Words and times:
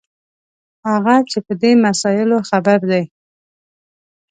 هغه 0.89 1.15
چې 1.29 1.37
په 1.45 1.53
دې 1.61 1.71
مسایلو 1.85 2.37
خبر 2.49 2.79
دي. 2.91 3.03